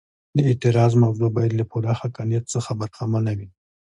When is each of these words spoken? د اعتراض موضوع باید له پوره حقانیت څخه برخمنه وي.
د 0.35 0.37
اعتراض 0.49 0.91
موضوع 1.03 1.29
باید 1.37 1.53
له 1.59 1.65
پوره 1.71 1.91
حقانیت 2.01 2.45
څخه 2.53 2.71
برخمنه 2.81 3.31
وي. 3.37 3.49